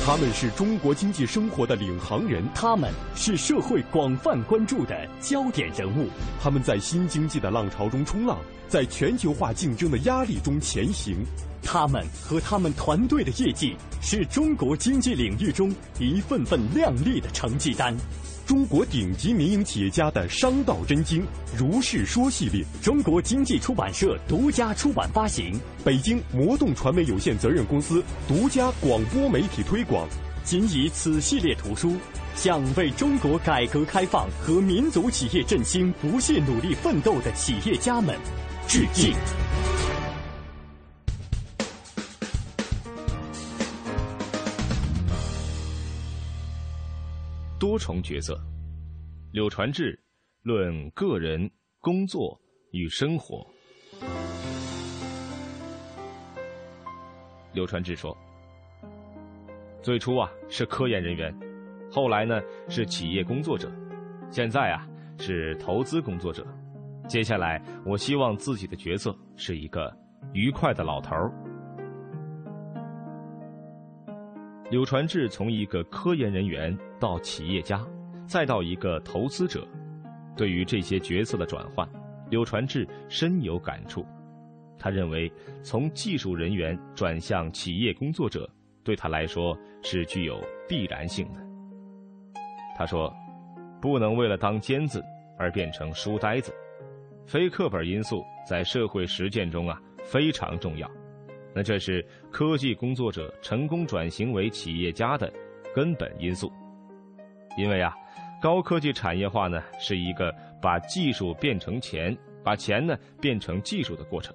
[0.05, 6.09] 他们是中国经济生活的领航人，他们是社会广泛关注的焦点人物。
[6.41, 8.37] 他们在新经济的浪潮中冲浪，
[8.67, 11.15] 在全球化竞争的压力中前行。
[11.63, 17.95] 他们和他们团队的业绩，是中国经济领域中一份份亮丽的成绩单。
[18.45, 21.25] 中国顶级民营企业家的商道真经，
[21.57, 30.07] 如是说系列，中国经济出版社独家出版发行，北京魔动传媒有限责任公司独家广播媒体推广。
[30.43, 31.95] 仅以此系列图书，
[32.35, 38.13] 向为中国改革开放和民族企业振兴不懈努力奋斗的企业家们
[38.67, 39.13] 致敬。
[47.63, 48.37] 多重角色，
[49.31, 49.97] 柳传志
[50.41, 51.49] 论个人、
[51.79, 52.37] 工作
[52.71, 53.47] 与生活。
[57.53, 58.13] 柳传志说
[59.81, 61.33] ：“最初啊是科研人员，
[61.89, 63.71] 后来呢是企业工作者，
[64.29, 64.85] 现在啊
[65.17, 66.45] 是投资工作者。
[67.07, 69.89] 接下来，我希望自己的角色是一个
[70.33, 71.31] 愉快的老头儿。”
[74.69, 77.85] 柳传志从一个科研人员到企业家，
[78.25, 79.67] 再到一个投资者，
[80.37, 81.85] 对于这些角色的转换，
[82.29, 84.05] 柳传志深有感触。
[84.79, 85.29] 他认为，
[85.63, 88.49] 从技术人员转向企业工作者，
[88.85, 91.41] 对他来说是具有必然性的。
[92.77, 93.13] 他说
[93.81, 95.03] ：“不能为了当尖子
[95.37, 96.53] 而变成书呆子，
[97.25, 100.89] 非课本因素在社会实践中啊非常重要。”
[101.53, 102.01] 那这是
[102.31, 105.29] 科技工作者成功转型为企业家的
[105.75, 106.49] 根本因素，
[107.57, 107.95] 因为啊，
[108.41, 114.33] 高科技产业化呢是一个把技术变成钱，把钱呢变成技术的过程。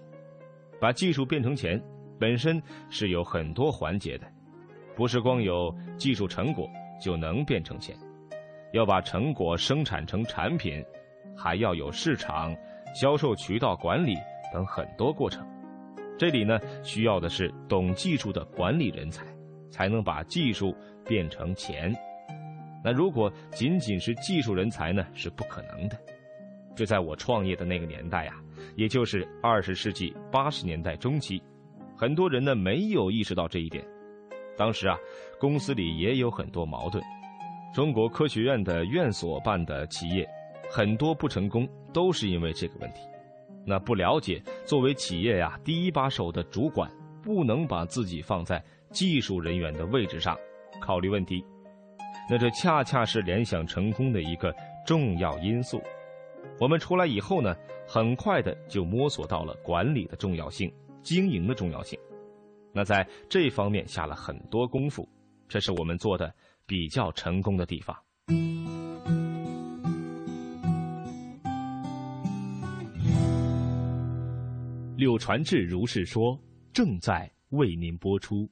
[0.81, 1.83] 把技术变成钱
[2.21, 4.27] 本身是有很多环节的，
[4.95, 6.69] 不是光有技术成果
[7.03, 7.97] 就能变成钱，
[8.73, 10.85] 要把成果生产成产品，
[11.37, 12.55] 还要有市场、
[12.95, 14.15] 销售渠道管理
[14.53, 15.45] 等很多过程。
[16.17, 19.25] 这里呢，需要的是懂技术的管理人才，
[19.71, 21.93] 才能把技术变成钱。
[22.85, 25.99] 那如果仅仅是技术人才呢，是不可能的。
[26.77, 28.37] 就在我创业的那个年代啊，
[28.77, 31.43] 也就是二十世纪八十年代中期，
[31.97, 33.85] 很多人呢没有意识到这一点。
[34.57, 34.97] 当时啊，
[35.41, 37.03] 公司里也有很多矛盾。
[37.75, 40.29] 中国科学院的院所办的企业，
[40.71, 43.01] 很多不成功都是因为这个问题。
[43.67, 46.91] 那不了解，作为企业呀第一把手的主管，
[47.23, 50.39] 不能把自己放在技术人员的位置上
[50.81, 51.45] 考虑问题。
[52.31, 54.55] 那这恰恰是联想成功的一个
[54.87, 55.83] 重要因素。
[56.61, 57.57] 我们出来以后呢，
[57.87, 60.71] 很快的就摸索到了管理的重要性、
[61.03, 61.99] 经营的重要性。
[62.71, 65.09] 那在这方面下了很多功夫，
[65.49, 66.31] 这是我们做的
[66.67, 67.97] 比较成功的地方。
[74.97, 76.39] 柳传志如是说，
[76.75, 78.47] 正在为您播出。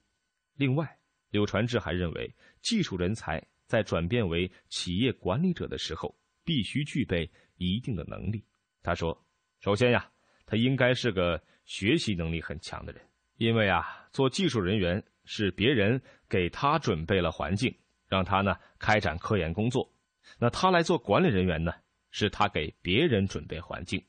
[0.55, 0.97] 另外，
[1.29, 3.39] 柳传志还认为，技术人才。
[3.67, 8.43] 在转变为企业管理者的时候，必须具备一定的能力。
[8.81, 9.15] 他说
[9.59, 10.09] ：“首先呀，
[10.45, 13.01] 他应该是个学习能力很强的人，
[13.35, 17.75] 因为啊，做技术人员是别人给他准备了环境，
[18.07, 19.93] 让他呢开展科研工作。
[20.39, 21.73] 那他来做管理人员呢，
[22.09, 24.01] 是他给别人准备环境。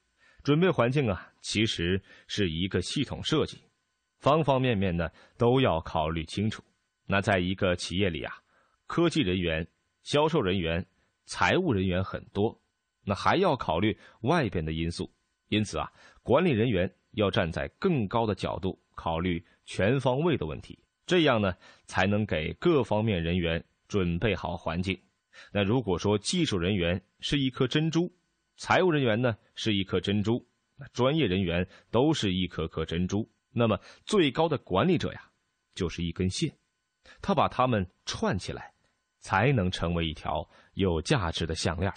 [0.44, 3.58] 准备环境啊，其实是一个系统设计，
[4.20, 6.62] 方方面面呢都要考虑清楚。
[7.06, 8.32] 那在一个企业里啊。”
[8.88, 9.64] 科技人员、
[10.02, 10.84] 销售人员、
[11.26, 12.60] 财务人员很多，
[13.04, 15.08] 那还要考虑外边的因素。
[15.48, 24.98] 因此啊，管理人员要站在更高的角度考虑全方位的问题，这样呢，才能给各方面人员准备好环境。
[25.52, 28.12] 那如果说技术人员是一颗珍珠，
[28.56, 30.44] 财务人员呢是一颗珍珠，
[30.76, 35.30] 那专业人员都是一颗颗珍珠，那么最高的管理者呀，
[35.74, 36.54] 就是一根线，
[37.20, 38.72] 他把它们串起来。
[39.20, 41.92] 才能成为一条有价值的项链。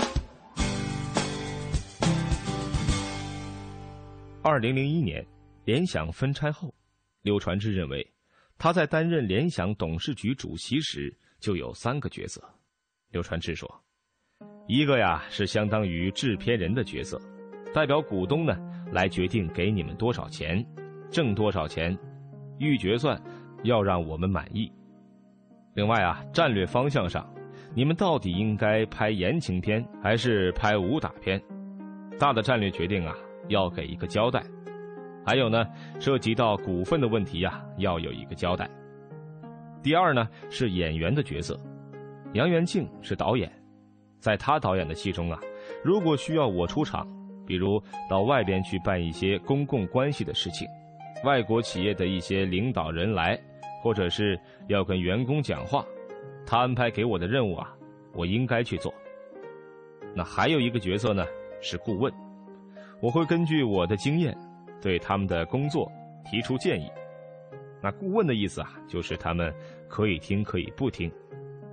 [4.44, 5.26] 二零零一年，
[5.66, 6.74] 联想分拆后，
[7.22, 8.06] 柳传志认为，
[8.58, 12.44] 他在担任联想董事局主席时就有三个角色。
[13.12, 13.70] 柳传志说
[14.68, 17.22] ：“一个呀是相当于制片人的角色，
[17.72, 18.58] 代表股东呢
[18.92, 20.66] 来决定给你们多少钱，
[21.12, 21.96] 挣多少钱，
[22.58, 23.22] 预决算
[23.64, 24.72] 要让我们满意。”
[25.74, 27.26] 另外啊，战略方向上，
[27.74, 31.42] 你们到底应该拍言情片还是拍武打片？
[32.20, 33.16] 大的战略决定啊，
[33.48, 34.44] 要给一个交代。
[35.26, 35.66] 还有呢，
[35.98, 38.70] 涉及到股份的问题呀，要有一个交代。
[39.82, 41.58] 第二呢，是演员的角色。
[42.34, 43.50] 杨元庆是导演，
[44.20, 45.40] 在他导演的戏中啊，
[45.84, 47.08] 如果需要我出场，
[47.48, 50.68] 比如到外边去办一些公共关系的事情，
[51.24, 53.40] 外国企业的一些领导人来。
[53.82, 55.84] 或者是要跟员工讲话，
[56.46, 57.76] 他安排给我的任务啊，
[58.14, 58.94] 我应该去做。
[60.14, 61.26] 那还有一个角色呢，
[61.62, 62.14] 是顾问，
[63.02, 64.38] 我会根据我的经验，
[64.80, 65.92] 对他们的工作
[66.30, 66.88] 提出建议。
[67.82, 69.52] 那顾问的意思啊，就是他们
[69.88, 71.12] 可以听，可以不听，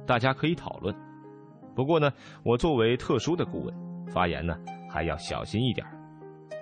[0.06, 0.94] 大家可以讨论。
[1.74, 2.10] 不过呢，
[2.42, 3.74] 我作为特殊的顾问，
[4.06, 4.56] 发言呢
[4.88, 5.86] 还要小心一点，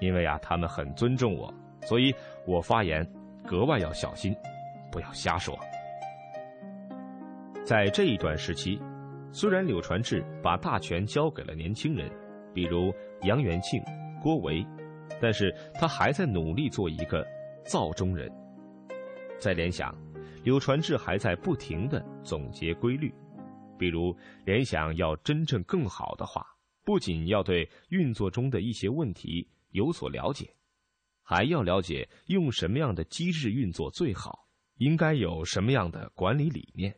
[0.00, 2.12] 因为啊，他们很尊重我，所以
[2.46, 3.06] 我发言
[3.46, 4.34] 格外要小心。
[4.96, 5.54] 不要瞎说。
[7.66, 8.80] 在这一段时期，
[9.30, 12.10] 虽然柳传志把大权交给了年轻人，
[12.54, 12.90] 比如
[13.24, 13.78] 杨元庆、
[14.22, 14.66] 郭维，
[15.20, 17.22] 但是他还在努力做一个
[17.66, 18.32] 造中人。
[19.38, 19.94] 在联想，
[20.44, 23.12] 柳传志还在不停的总结规律，
[23.78, 24.16] 比如
[24.46, 26.42] 联想要真正更好的话，
[26.84, 30.50] 不仅要对运作中的一些问题有所了解，
[31.22, 34.45] 还要了解用什么样的机制运作最好。
[34.78, 36.94] 应该有什么样的管理理念？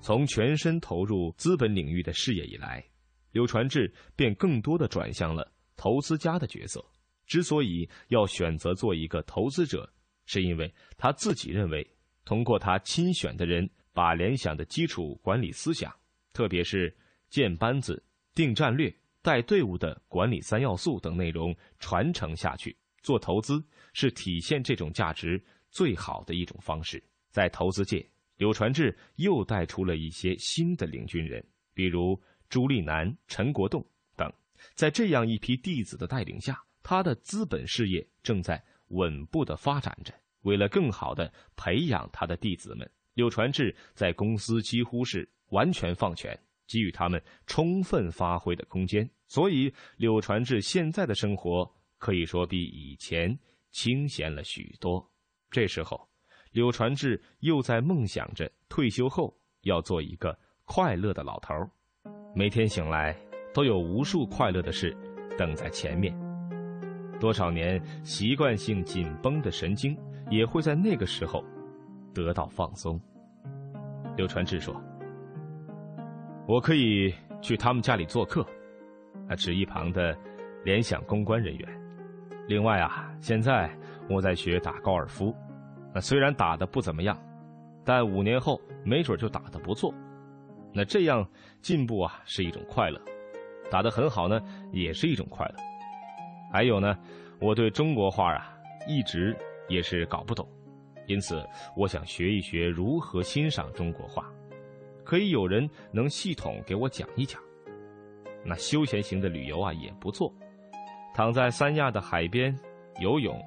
[0.00, 2.84] 从全身投入资本领域的事业以来，
[3.32, 6.84] 柳传志便更多的转向了投资家的角色。
[7.26, 9.90] 之所以要选择做一个投资者，
[10.26, 11.86] 是因为他自己认为，
[12.24, 15.94] 通过他亲选的人，把联想的基础管理思想，
[16.34, 16.94] 特别是
[17.30, 18.02] 建班子、
[18.34, 18.94] 定战略。
[19.24, 23.64] 带队伍的管理三要素等内容传承下去，做投资
[23.94, 27.02] 是体现这种价值最好的一种方式。
[27.30, 28.06] 在投资界，
[28.36, 32.20] 柳传志又带出了一些新的领军人，比如
[32.50, 33.82] 朱立南、陈国栋
[34.14, 34.30] 等。
[34.74, 40.12] 在这样一批弟子的带领下，他的资本事业正在稳步的发展着。
[40.42, 46.38] 为了更好的培养他的弟子们，柳传志在公司几乎是完全放权。
[46.66, 51.68] 给予他们充分发挥的空间，所以柳传志现在的生活
[51.98, 53.36] 可以说比以前
[53.72, 55.04] 清闲了许多。
[55.50, 56.08] 这时候，
[56.52, 61.68] 柳传志又在梦想着退休后要做一个快乐的老头儿，
[62.32, 63.12] 每天醒来
[63.52, 64.96] 都有无数快乐的事
[65.36, 66.16] 等在前面。
[67.18, 69.98] 多少年习惯性紧绷的神经
[70.30, 71.44] 也会在那个时候
[72.14, 73.00] 得到放松。
[74.16, 74.80] 柳传志说
[76.46, 77.12] ：“我可以
[77.42, 78.46] 去他们家里做客。”
[79.28, 80.16] 啊，指一旁的
[80.64, 81.68] 联想公关人员。
[82.46, 83.70] 另外啊，现在
[84.08, 85.34] 我在学打高尔夫，
[85.94, 87.18] 那虽然打的不怎么样，
[87.84, 89.94] 但五年后没准就打得不错。
[90.72, 91.26] 那这样
[91.62, 93.00] 进步啊是一种快乐，
[93.70, 94.40] 打得很好呢
[94.72, 95.54] 也是一种快乐。
[96.52, 96.98] 还有呢，
[97.40, 98.54] 我对中国画啊
[98.86, 99.34] 一直
[99.68, 100.46] 也是搞不懂，
[101.06, 101.42] 因此
[101.76, 104.30] 我想学一学如何欣赏中国画，
[105.02, 107.40] 可以有人能系统给我讲一讲。
[108.44, 110.32] 那休闲型的旅游啊也不错，
[111.14, 112.54] 躺在三亚的海边
[113.00, 113.40] 游泳、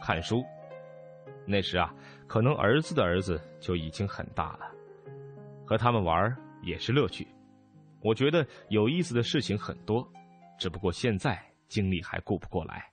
[0.00, 0.44] 看书。
[1.44, 1.92] 那时啊，
[2.26, 4.70] 可能儿子的儿子就已经很大了，
[5.66, 7.26] 和他们玩也是乐趣。
[8.00, 10.06] 我觉得有意思的事情很多，
[10.58, 11.38] 只不过现在
[11.68, 12.84] 精力还顾不过来。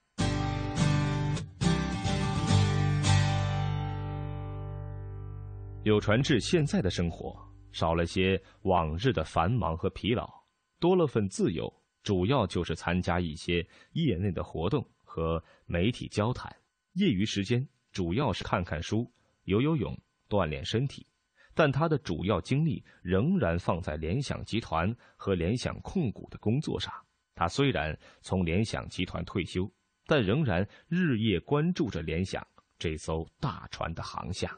[5.83, 7.35] 柳传志现在的生活
[7.71, 10.40] 少了些往日的繁忙和疲劳。
[10.81, 11.71] 多了份自由，
[12.01, 16.53] 主要就是参加一些业内的活动和媒体交谈。
[16.93, 19.09] 业余时间主要是看看书、
[19.43, 19.95] 游游泳、
[20.27, 21.05] 锻炼身体。
[21.53, 26.91] 但他的主要精力仍然放在联想集团和联想控股的工作上。
[27.35, 29.71] 他虽然从联想集团退休，
[30.07, 32.45] 但仍然日夜关注着联想
[32.79, 34.49] 这艘大船的航向。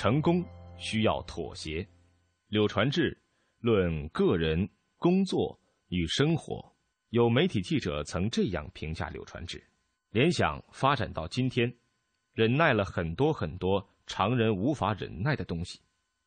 [0.00, 0.42] 成功
[0.78, 1.86] 需要妥协。
[2.48, 3.14] 柳传志
[3.58, 6.74] 论个人、工作与生活，
[7.10, 9.62] 有媒体记者曾这样评价柳传志：
[10.08, 11.70] 联想发展到今天，
[12.32, 15.78] 忍耐了很多很多常人无法忍耐的东西，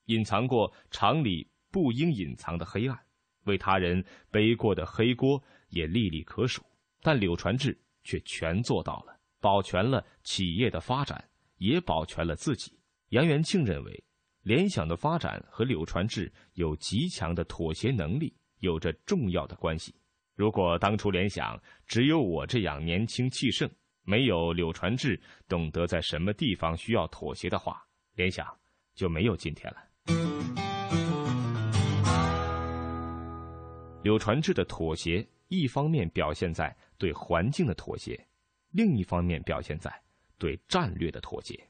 [0.05, 2.95] 隐藏过常理不应隐藏的黑暗，
[3.45, 6.63] 为他人背过的黑锅也历历可数。
[7.01, 12.77] 但柳传志却全做到了，保全了企业的发展，也保全了自己。
[13.13, 14.03] 杨元庆认为，
[14.41, 19.93] 联想的发展和柳传志有极强的妥协能力有着重要的关系。
[20.33, 23.69] 如果当初联想只有我这样年轻气盛，
[24.01, 27.85] 没有柳传志懂得在什么地方需要妥协的话，
[28.15, 28.47] 联想
[28.95, 29.77] 就没有今天了。
[34.01, 38.19] 柳传志的妥协，一方面表现在对环境的妥协，
[38.71, 39.93] 另一方面表现在
[40.39, 41.63] 对战略的妥协。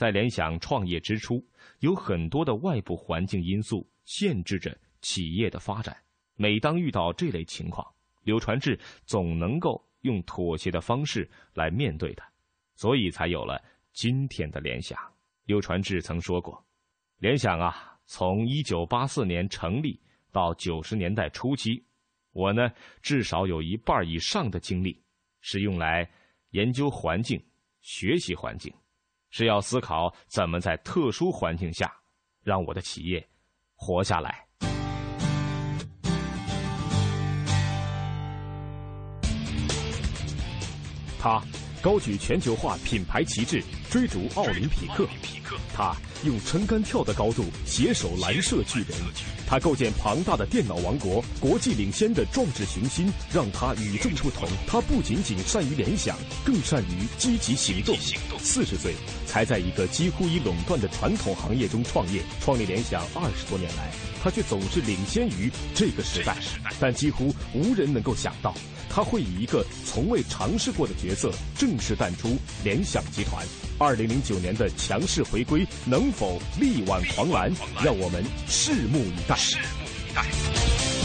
[0.00, 1.46] 在联想创业之初，
[1.80, 5.94] 有很多的外部环境因素限制着企业的发展。
[6.36, 7.86] 每当遇到这类情况，
[8.22, 12.26] 柳传志总能够用妥协的方式来面对它，
[12.74, 14.98] 所以才有了今天的联想。
[15.44, 16.64] 柳传志曾说过
[17.20, 20.00] ：“联想啊，从一九八四年成立
[20.32, 21.84] 到九十年代初期，
[22.32, 22.70] 我呢
[23.02, 24.98] 至少有一半以上的精力
[25.42, 26.10] 是用来
[26.52, 27.38] 研究环境、
[27.82, 28.72] 学习环境。”
[29.30, 31.90] 是要思考怎么在特殊环境下
[32.42, 33.26] 让我的企业
[33.74, 34.46] 活下来。
[41.18, 41.38] 他
[41.82, 45.08] 高举全球化品牌旗帜，追逐奥林匹克。
[45.74, 48.88] 他用撑杆跳的高度携手蓝色巨人。
[49.46, 54.48] 他构建庞大的电脑王国，国际领先的壮志雄心让他与众不同。
[54.66, 57.96] 他不仅仅善于联想，更善于积极行动。
[58.38, 58.94] 四十岁
[59.26, 63.90] 才在一个几乎已垄断的传统行业中创业，创立联想二十多年来，
[64.22, 66.36] 他却总是领先于这个时代。
[66.78, 68.54] 但几乎无人能够想到，
[68.90, 73.46] 他会以一个从未尝试过的角色正式淡出联想集团。
[73.78, 77.50] 二零零九年的强势回归能否力挽狂澜？
[77.82, 79.36] 让我们拭目以待。
[79.36, 80.26] 拭目以待。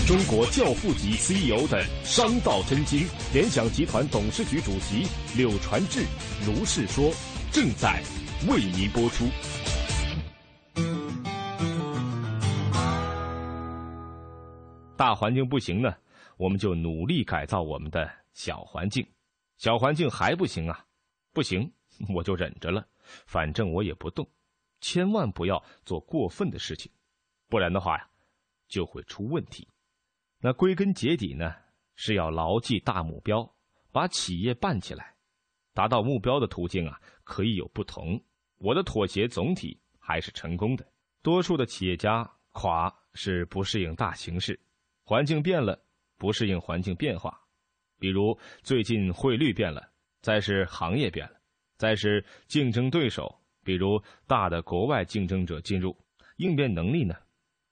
[0.08, 6.02] 中国教父级 CEO 的商道真经，联想集团董事局主席柳传志
[6.46, 7.12] 如是说，
[7.52, 8.04] 正在
[8.48, 9.26] 为您播出。
[14.98, 15.92] 大环境不行呢，
[16.38, 19.04] 我们就努力改造我们的小环境；
[19.58, 20.86] 小环境还不行啊，
[21.34, 21.72] 不行。
[22.14, 22.86] 我就忍着了，
[23.26, 24.30] 反正我也不动，
[24.82, 26.92] 千万不要做过分的事情，
[27.48, 28.10] 不然的话呀，
[28.68, 29.66] 就会出问题。
[30.40, 31.56] 那归根结底呢，
[31.96, 33.50] 是要牢记大目标，
[33.94, 35.16] 把企业办起来。
[35.74, 38.22] 达到目标的途径啊，可以有不同。
[38.58, 40.86] 我的妥协总体还是成功的，
[41.22, 44.60] 多数的企业家垮是不适应大形势，
[45.06, 45.82] 环境变了，
[46.18, 47.40] 不适应环境变化。
[48.00, 49.92] 比如最近汇率变了，
[50.22, 51.40] 再是行业变了，
[51.78, 55.98] 再是竞争对手，比如大的国外竞争者进入，
[56.38, 57.16] 应变能力呢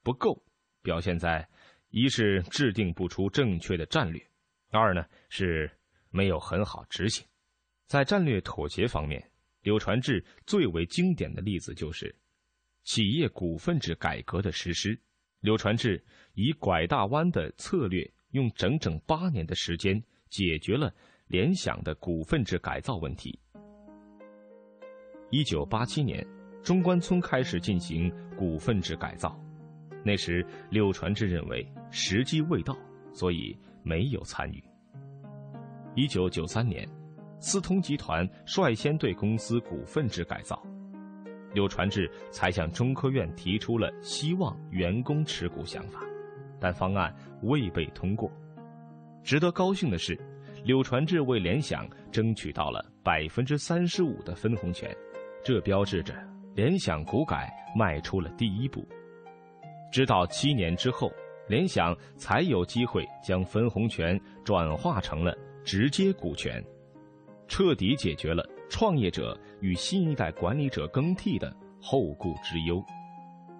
[0.01, 0.41] 不够，
[0.81, 1.47] 表现在
[1.89, 4.25] 一是制定不出正确的战略，
[4.71, 5.69] 二呢是
[6.09, 7.25] 没有很好执行。
[7.87, 9.31] 在战略妥协方面，
[9.61, 12.15] 柳传志最为经典的例子就是
[12.83, 14.99] 企业股份制改革的实施。
[15.41, 19.99] 柳传志以拐大弯的策略，用整整八年的时间。
[20.33, 20.91] 解决了
[21.27, 23.39] 联想的股份制改造问题。
[25.29, 26.25] 一九八七年，
[26.63, 29.39] 中关村开始进行股份制改造，
[30.03, 32.75] 那时柳传志认为时机未到，
[33.13, 34.63] 所以没有参与。
[35.93, 36.89] 一九九三年，
[37.39, 40.59] 思通集团率先对公司股份制改造，
[41.53, 45.99] 柳传志才向中科院提出了希望员工持股想法，
[46.63, 48.31] 但方案未被通过。
[49.21, 50.17] 值得高兴的是，
[50.63, 54.95] 柳传志为联想争取到了百分之三十五的分红权，
[55.43, 56.13] 这标志着
[56.55, 58.87] 联想股改迈出了第一步。
[59.91, 61.11] 直到七年之后，
[61.49, 66.63] 联想才有机会将分红权转化成了直接股权，
[67.49, 72.81] 彻底解决了创业者与新一代管理者更替的后顾之忧。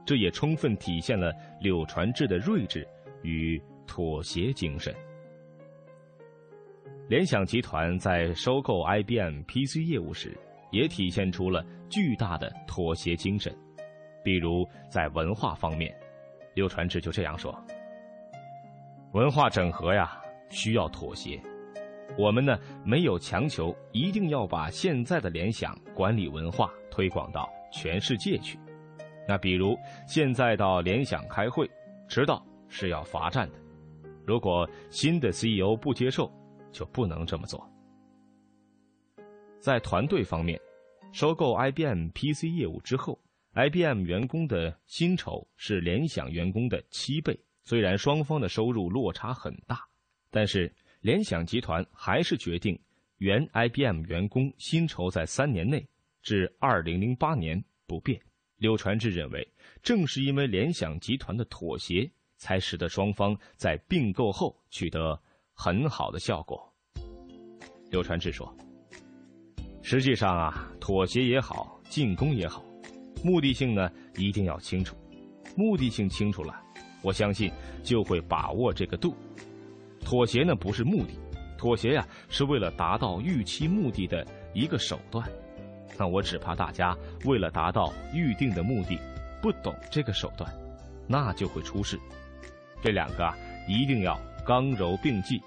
[0.06, 1.32] 这也充分体现了
[1.62, 2.86] 柳传志的睿智
[3.24, 4.93] 与妥协精神。
[7.09, 10.38] 联想集团在收购 IBM PC 业务时，
[10.71, 13.53] 也体现出了巨大的妥协精神。
[14.24, 15.93] 比如在文化方面，
[16.53, 17.53] 刘传志就这样说
[19.11, 21.38] ：“文化整合呀，需要妥协。
[22.17, 28.57] 我们呢，没有强求一定要把现在的联想管理文化推广到全世界去。
[29.28, 31.69] 那比如现在到联想开会，
[32.07, 33.59] 迟到是要罚站的。
[34.26, 36.30] 如果新的 CEO 不接受。”
[36.74, 37.63] 就不能这么做。
[39.59, 40.59] 在团队方面，
[41.11, 43.21] 收购 IBM PC 业务之后
[43.53, 47.39] ，IBM 员工的薪酬是联想员工的七倍。
[47.61, 49.88] 虽然双方的收入落差很大，
[50.32, 52.76] 但是联想集团还是决定
[53.19, 55.88] 原 IBM 员工薪酬在三年内
[56.24, 58.19] 至二零零八年不变。
[58.57, 59.47] 柳传志认为，
[59.84, 62.09] 正是因为联想集团的妥协，
[62.43, 65.17] 才使得双方在并购后取得。
[65.55, 66.59] 很好的效果。
[67.91, 68.51] 刘传志说
[69.83, 72.65] ：“实际上啊，妥协也好，进攻也好，
[73.23, 74.97] 目的性呢一定要清楚。
[75.55, 76.59] 目的性清楚了，
[77.03, 77.51] 我相信
[77.83, 79.15] 就会把握这个度。
[80.01, 81.13] 妥协呢不是目的，
[81.55, 84.25] 妥协呀是为了达到预期目的的
[84.55, 85.23] 一个手段。
[85.99, 88.97] 那我只怕大家为了达到预定的目的，
[89.39, 90.51] 不懂这个手段，
[91.07, 91.99] 那就会出事。
[92.84, 93.34] 这两个啊，
[93.67, 95.41] 一定要。”刚柔并济，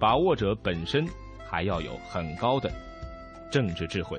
[0.00, 1.06] 把握者本身
[1.46, 2.72] 还要有很高的
[3.50, 4.18] 政治智慧。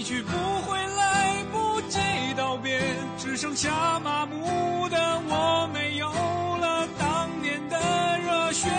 [0.00, 0.32] 一去不
[0.62, 1.98] 回，来不及
[2.34, 2.80] 道别，
[3.18, 4.96] 只剩下麻木的
[5.28, 7.76] 我，没有了当年的
[8.24, 8.70] 热血。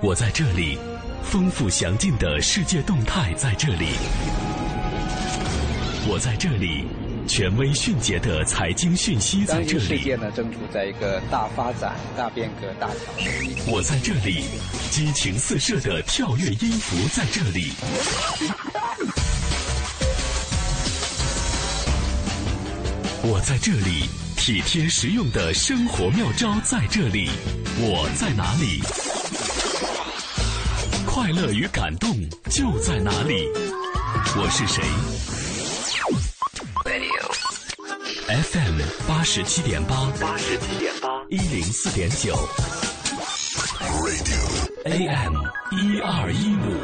[0.00, 0.78] 我在这里，
[1.22, 3.88] 丰富详尽的世界动态在这里。
[6.08, 6.86] 我在这里。
[7.26, 9.98] 权威迅捷的财经讯息在这里。
[9.98, 13.26] 世界呢正处在一个大发展、大变革、大调整。
[13.72, 14.44] 我在这里，
[14.90, 17.72] 激情四射的跳跃音符在这里。
[23.24, 27.30] 我在这里，体贴实用的生活妙招在这里。
[27.78, 28.82] 我在哪里？
[31.06, 32.10] 快乐与感动
[32.50, 33.48] 就在哪里？
[34.36, 34.82] 我是谁
[38.32, 42.34] ？FM 八十七点八，八十七点八，一零四点九
[44.00, 45.34] ，Radio，AM
[45.70, 46.80] 一二一五，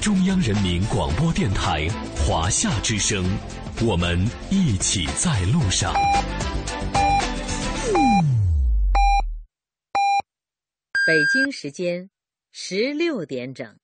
[0.00, 3.24] 中央人民广播电台华夏之声，
[3.84, 5.92] 我们一起在路上。
[11.04, 12.08] 北京时间
[12.52, 13.76] 十六点整。